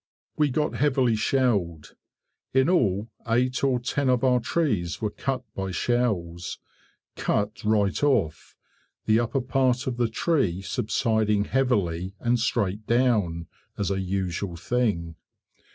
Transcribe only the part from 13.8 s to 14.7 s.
a usual